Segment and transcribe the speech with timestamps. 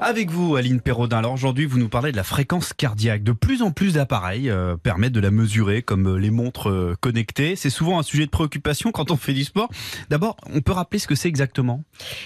[0.00, 1.18] Avec vous, Aline Perraudin.
[1.18, 3.24] Alors aujourd'hui, vous nous parlez de la fréquence cardiaque.
[3.24, 6.94] De plus en plus d'appareils euh, permettent de la mesurer, comme euh, les montres euh,
[7.00, 7.56] connectées.
[7.56, 9.68] C'est souvent un sujet de préoccupation quand on fait du sport.
[10.08, 11.82] D'abord, on peut rappeler ce que c'est exactement?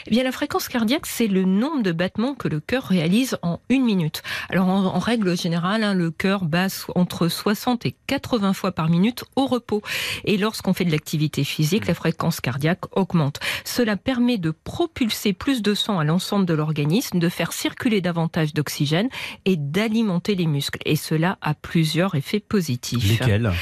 [0.06, 3.58] Eh bien, la fréquence cardiaque, c'est le nombre de battements que le cœur réalise en
[3.70, 4.22] une minute.
[4.50, 8.90] Alors, en, en règle générale, hein, le cœur bat entre 60 et 80 fois par
[8.90, 9.80] minute au repos.
[10.24, 13.40] Et lorsqu'on fait de l'activité physique, la fréquence cardiaque augmente.
[13.64, 18.54] Cela permet de propulser plus de sang à l'ensemble de l'organisme, de faire circuler davantage
[18.54, 19.08] d'oxygène
[19.44, 20.80] et d'alimenter les muscles.
[20.84, 23.08] Et cela a plusieurs effets positifs.
[23.08, 23.52] Lesquels?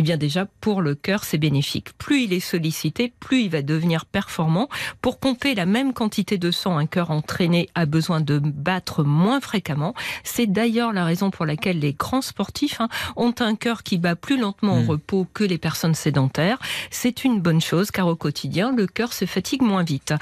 [0.00, 1.92] bien déjà, pour le cœur, c'est bénéfique.
[1.98, 4.68] Plus il est sollicité, plus il va devenir performant.
[5.02, 9.40] Pour pomper la même quantité de sang, un cœur entraîné a besoin de battre moins
[9.40, 9.94] fréquemment.
[10.22, 14.14] C'est d'ailleurs la raison pour laquelle les grands sportifs hein, ont un cœur qui bat
[14.14, 16.60] plus lentement au repos que les personnes sédentaires.
[16.92, 20.14] C'est une bonne chose car au quotidien, le cœur se fatigue moins vite.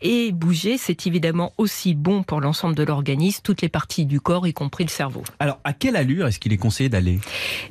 [0.00, 4.46] Et bouger, c'est évidemment aussi bon pour l'ensemble de l'organisme, toutes les parties du corps,
[4.46, 5.22] y compris le cerveau.
[5.38, 7.18] Alors, à quelle allure est-ce qu'il est conseillé d'aller?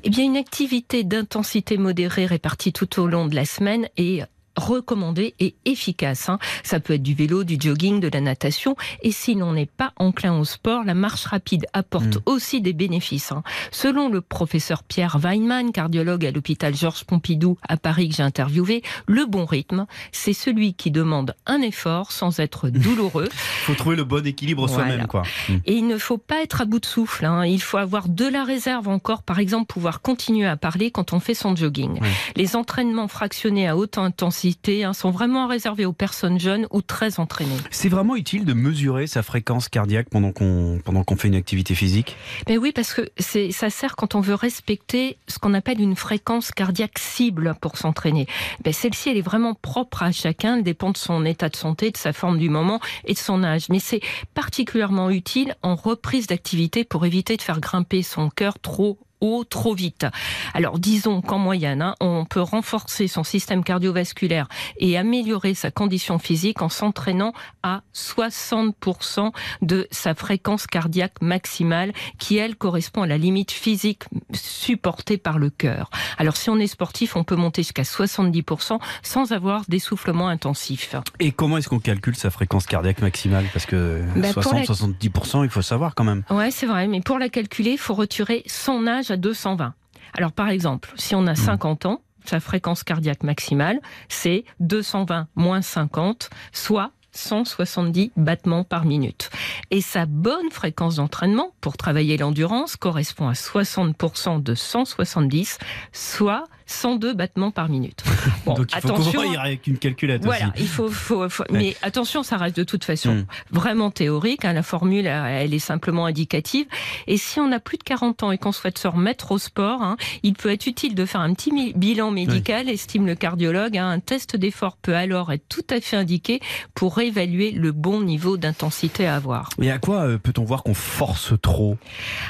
[0.03, 1.46] Eh bien, une activité d'intensité
[1.77, 4.23] modérée répartie tout au long de la semaine est
[4.57, 6.29] recommandée et efficace.
[6.29, 6.39] hein.
[6.63, 8.75] Ça peut être du vélo, du jogging, de la natation.
[9.01, 12.21] Et si l'on n'est pas enclin au sport, la marche rapide apporte Mm.
[12.25, 13.31] aussi des bénéfices.
[13.31, 13.43] hein.
[13.71, 18.81] Selon le professeur Pierre Weinmann, cardiologue à l'hôpital Georges Pompidou à Paris que j'ai interviewé,
[19.07, 23.29] le bon rythme, c'est celui qui demande un effort sans être douloureux.
[23.31, 24.87] faut trouver le bon équilibre Voilà.
[24.89, 25.23] soi-même, quoi.
[25.49, 25.53] Mm.
[25.65, 27.25] Et il ne faut pas être à bout de souffle.
[27.25, 27.45] hein.
[27.45, 29.23] Il faut avoir de la réserve encore.
[29.23, 31.99] Par exemple, pouvoir continuer à parler quand on fait son jogging.
[32.35, 34.46] Les entraînements fractionnés à haute intensité
[34.83, 37.57] hein, sont vraiment réservés aux personnes jeunes ou très entraînées.
[37.71, 41.75] C'est vraiment utile de mesurer sa fréquence cardiaque pendant qu'on pendant qu'on fait une activité
[41.75, 42.15] physique?
[42.47, 45.95] Mais oui, parce que c'est, ça sert quand on veut respecter ce qu'on appelle une
[45.95, 48.27] fréquence cardiaque cible pour s'entraîner.
[48.63, 51.91] Ben, celle-ci, elle est vraiment propre à chacun, elle dépend de son état de santé,
[51.91, 53.69] de sa forme du moment et de son âge.
[53.69, 54.01] Mais c'est
[54.33, 59.73] particulièrement utile en reprise d'activité pour éviter de faire grimper son cœur trop haut trop
[59.73, 60.05] vite.
[60.53, 64.47] Alors disons qu'en moyenne, hein, on peut renforcer son système cardiovasculaire
[64.77, 67.33] et améliorer sa condition physique en s'entraînant
[67.63, 75.17] à 60% de sa fréquence cardiaque maximale qui, elle, correspond à la limite physique supportée
[75.17, 75.89] par le cœur.
[76.17, 80.95] Alors si on est sportif, on peut monter jusqu'à 70% sans avoir d'essoufflement intensif.
[81.19, 83.45] Et comment est-ce qu'on calcule sa fréquence cardiaque maximale?
[83.53, 86.23] Parce que Bah, pour la- 60-70%, il faut savoir quand même.
[86.29, 89.73] Ouais, c'est vrai, mais pour la calculer, il faut retirer son âge à 220.
[90.13, 93.79] Alors par exemple, si on a 50 ans, sa fréquence cardiaque maximale,
[94.09, 99.29] c'est 220 moins 50, soit 170 battements par minute.
[99.71, 105.57] Et sa bonne fréquence d'entraînement pour travailler l'endurance correspond à 60% de 170,
[105.91, 108.03] soit 102 battements par minute.
[108.45, 109.11] Bon, Donc il faut attention.
[109.21, 110.63] courir avec une calculette Voilà, aussi.
[110.63, 113.25] il faut, faut- faut- mais attention, ça reste de toute façon Mm.
[113.51, 114.45] vraiment théorique.
[114.45, 116.65] hein, la formule, elle est simplement indicative.
[117.07, 119.81] Et si on a plus de 40 ans et qu'on souhaite se remettre au sport,
[119.81, 123.77] hein, il peut être utile de faire un petit bilan médical, estime le cardiologue.
[123.77, 123.89] hein.
[123.89, 126.39] un test d'effort peut alors être tout à fait indiqué
[126.75, 129.49] pour évaluer le bon niveau d'intensité à avoir.
[129.61, 131.77] Et à quoi euh, peut-on voir qu'on force trop?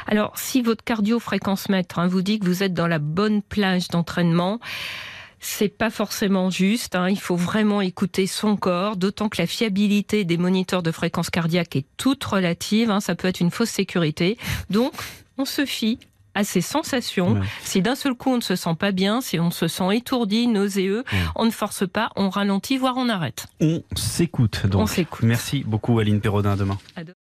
[0.07, 3.87] Alors, si votre cardio-fréquence mètre hein, vous dit que vous êtes dans la bonne plage
[3.89, 4.26] d'entraînement,
[5.39, 6.95] c'est pas forcément juste.
[6.95, 7.09] hein.
[7.09, 11.75] Il faut vraiment écouter son corps, d'autant que la fiabilité des moniteurs de fréquence cardiaque
[11.75, 12.89] est toute relative.
[12.89, 12.99] hein.
[12.99, 14.37] Ça peut être une fausse sécurité.
[14.69, 14.93] Donc,
[15.37, 15.99] on se fie
[16.33, 17.33] à ses sensations.
[17.33, 17.41] Ouais.
[17.63, 20.47] Si d'un seul coup on ne se sent pas bien, si on se sent étourdi,
[20.47, 21.19] nauséeux, Ouais.
[21.35, 23.47] on ne force pas, on ralentit, voire on arrête.
[23.59, 24.81] On s'écoute donc.
[24.81, 25.23] On s'écoute.
[25.23, 26.77] Merci beaucoup Aline Perraudin, à demain.
[26.95, 27.13] À demain.